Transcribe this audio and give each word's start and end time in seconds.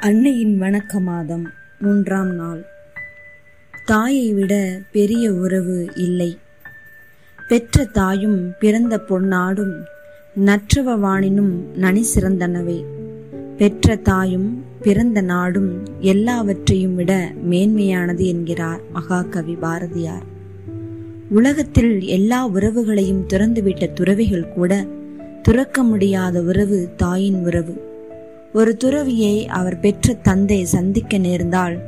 அன்னையின் 0.00 0.62
வணக்க 0.62 1.00
மாதம் 1.00 1.50
மூன்றாம் 1.78 2.34
நாள். 2.34 2.64
தாயை 3.86 4.32
விட 4.32 4.80
பெரிய 4.92 5.32
உறவு 5.32 5.88
இல்லை. 5.94 6.38
பெற்ற 7.48 7.84
தாயும் 7.84 8.52
பிறந்த 8.58 9.00
பொன்னாடும் 9.08 9.82
நற்றவ 10.46 10.98
வாணினும் 10.98 11.76
நனி 11.76 12.06
சிறந்தனவே. 12.14 12.84
பெற்ற 13.56 13.96
தாயும் 13.96 14.64
பிறந்த 14.82 15.20
நாடும் 15.20 15.82
எல்லாவற்றையும் 16.00 16.94
விட 16.94 17.32
மேன்மையானது 17.50 18.24
என்கிறார் 18.24 18.80
மகாகவி 18.92 19.54
பாரதியார். 19.54 20.24
உலகத்தில் 21.28 22.02
எல்லா 22.02 22.48
உறவுகளையும் 22.48 23.26
துறந்துவிட்ட 23.28 23.92
துறவிகள் 23.92 24.48
கூட 24.48 24.86
துறக்க 25.42 25.82
முடியாத 25.82 26.42
உறவு 26.42 26.88
தாயின் 26.96 27.44
உறவு. 27.44 27.96
ஒரு 28.52 28.76
துறவியை 28.76 29.46
அவர் 29.46 29.80
பெற்ற 29.80 30.14
தந்தை 30.14 30.64
சந்திக்க 30.64 31.18
நேர்ந்தால் 31.18 31.78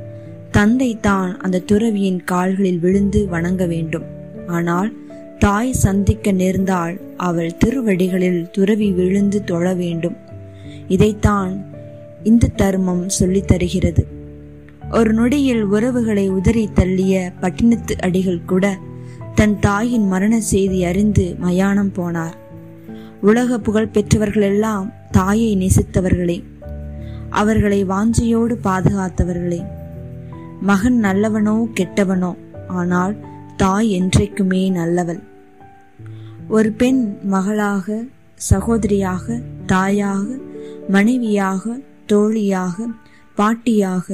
தந்தை 0.51 0.99
தான் 1.01 1.41
அந்த 1.41 1.59
துறவியின் 1.59 2.25
கால்களில் 2.25 2.79
விழுந்து 2.79 3.29
வணங்க 3.29 3.67
வேண்டும். 3.67 4.03
ஆனால் 4.47 4.93
தாய் 5.39 5.73
சந்திக்க 5.73 6.33
நேர்ந்தால் 6.33 7.01
அவள் 7.17 7.57
திருவடிகளில் 7.57 8.51
துறவி 8.51 8.93
விழுந்து 8.93 9.45
தொழ 9.45 9.75
வேண்டும். 9.75 10.17
இதைத்தான் 10.89 11.65
இந்து 12.23 12.55
தர்மம் 12.55 13.09
சொல்லித் 13.09 13.47
தருகிறது. 13.47 14.07
ஒரு 14.91 15.13
நொடியில் 15.13 15.63
உறவுகளை 15.63 16.29
உதறி 16.29 16.69
தள்ளிய 16.75 17.33
பட்டினத்து 17.41 17.99
அடிகள் 17.99 18.45
கூட 18.47 18.79
தன் 19.35 19.59
தாயின் 19.59 20.07
மரண 20.07 20.41
செய்தி 20.41 20.85
அறிந்து 20.85 21.35
மயானம் 21.39 21.93
போனார். 21.97 22.35
உலக 23.21 23.59
புகழ் 23.59 23.89
பெற்றவர்களெல்லாம் 23.93 24.93
தாயை 25.11 25.57
நேசித்தவர்களே 25.57 26.43
அவர்களை 27.31 27.85
வாஞ்சையோடு 27.85 28.55
பாதுகாத்தவர்களே 28.65 29.61
மகன் 30.61 30.99
நல்லவனோ 31.05 31.55
கெட்டவனோ 31.75 32.31
ஆனால் 32.67 33.15
தாய் 33.57 33.91
என்றைக்குமே 33.91 34.71
நல்லவள். 34.71 35.21
ஒரு 36.49 36.71
பெண் 36.73 37.19
மகளாக 37.23 38.03
சகோதரியாக 38.51 39.41
தாயாக 39.67 40.27
மனைவியாக 40.89 41.79
தோழியாக 42.07 42.87
பாட்டியாக 43.37 44.07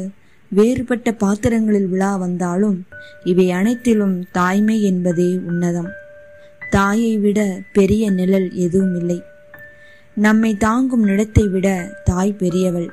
வேறுபட்ட 0.53 1.13
பாத்திரங்களில் 1.13 1.89
விழா 1.89 2.17
வந்தாலும் 2.17 2.87
இவை 3.25 3.51
அனைத்திலும் 3.51 4.17
தாய்மை 4.33 4.83
என்பதே 4.83 5.31
உன்னதம். 5.51 5.89
தாயை 6.71 7.19
விட 7.19 7.41
பெரிய 7.73 8.11
நிழல் 8.11 8.53
எதுவும் 8.55 8.95
இல்லை 8.95 9.23
நம்மை 10.15 10.57
தாங்கும் 10.57 11.05
நிலத்தை 11.05 11.49
விட 11.49 11.69
தாய் 12.05 12.33
பெரியவள். 12.33 12.89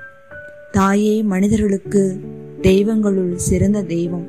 தாயே 0.74 1.24
மனிதர்களுக்கு 1.24 2.20
தெய்வங்களுள் 2.62 3.36
சிறந்த 3.36 3.82
தெய்வம். 3.82 4.28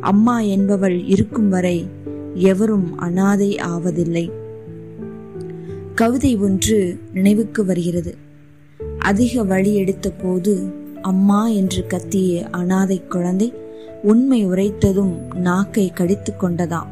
அம்மா 0.00 0.40
என்பவள் 0.40 1.04
இருக்கும் 1.04 1.48
வரை 1.48 1.86
எவரும் 2.34 2.98
அனாதை 2.98 3.56
ஆவதில்லை. 3.56 4.30
கவிதை 5.94 6.36
ஒன்று 6.36 6.98
நினைவுக்கு 7.12 7.64
வருகிறது. 7.64 8.14
அதிக 8.98 9.42
வழி 9.42 9.74
எடுத்த 9.74 10.10
போது 10.10 10.66
அம்மா 11.02 11.48
என்று 11.48 11.84
கத்திய 11.88 12.50
அனாதை 12.50 13.06
குழந்தை 13.06 13.52
உண்மை 14.02 14.46
உரைத்ததும் 14.46 15.34
நாக்கை 15.34 15.90
கடித்து 15.94 16.32
கொண்டதாம். 16.40 16.88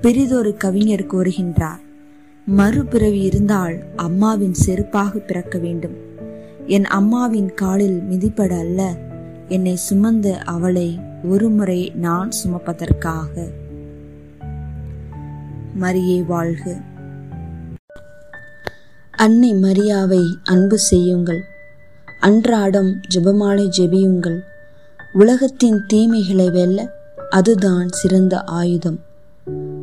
பெரிதொரு 0.00 0.56
கவிஞர் 0.56 1.06
கூறுகின்றார் 1.06 1.82
மறுபிறவி 2.46 3.20
இருந்தால் 3.20 3.78
அம்மாவின் 3.96 4.54
செருப்பாக 4.66 5.16
பிறக்க 5.16 5.58
வேண்டும். 5.58 6.10
என் 6.66 6.84
அம்மாவின் 6.84 7.54
காலில் 7.54 8.02
மிதிப்பட 8.10 8.58
அல்ல. 8.58 8.94
என்னை 9.48 9.78
சுமந்த 9.90 10.32
அவளை 10.32 11.00
ஒருமுறை 11.24 11.92
நான் 11.94 12.30
சுமப்பதற்காக. 12.44 13.50
மரியே 15.80 16.26
வாழ்க. 16.26 16.80
அன்னை 19.10 19.54
மரியாவை 19.54 20.22
அன்பு 20.44 20.78
செய்யுங்கள். 20.78 21.42
அன்றாடம் 22.20 23.00
ஜெபமாலை 23.14 23.68
ஜெபியுங்கள். 23.78 24.40
உலகத்தின் 25.12 25.82
தீமைகளை 25.86 26.50
வெல்ல 26.50 26.90
அதுதான் 27.30 27.88
சிறந்த 27.88 28.42
ஆயுதம். 28.42 29.00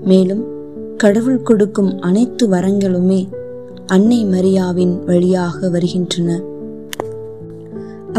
மேலும் 0.03 0.47
கடவுள் 0.97 1.41
கொடுக்கும் 1.41 2.01
அனைத்து 2.01 2.49
வரங்களுமே 2.49 3.29
அன்னை 3.85 4.25
மரியாவின் 4.25 5.05
வழியாக 5.05 5.69
வருகின்றன. 5.69 6.57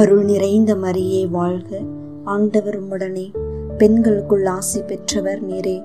அருள் 0.01 0.25
நிறைந்த 0.25 0.75
மரியே 0.75 1.29
வாழ்க. 1.31 1.79
ஆண்டவர் 2.25 2.83
உம்முடனே. 2.83 3.33
பெண்களுக்குள் 3.79 4.47
ஆசி 4.47 4.81
பெற்றவர் 4.81 5.49
நீரே. 5.49 5.83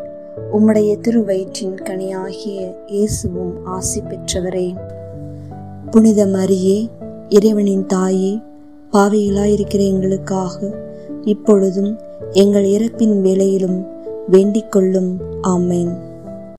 உம்முடைய 0.53 0.97
திருவயிற்றின் 1.01 1.75
கனியாகிய 1.83 2.75
இயேசுவும் 2.87 3.65
ஆசி 3.65 4.01
பெற்றவரே. 4.01 4.73
புனித 5.91 6.25
மரியே 6.25 6.87
இறைவனின் 7.29 7.85
தாயே 7.85 8.39
பாவையிலாயிருக்கிற 8.91 9.79
எங்களுக்காக 9.79 10.73
இப்பொழுதும் 11.21 11.97
எங்கள் 12.31 12.65
இறப்பின் 12.65 13.21
வேளையிலும் 13.21 13.87
வேண்டிக் 14.27 14.71
கொள்ளும் 14.71 15.17
ஆமேன். 15.43 15.97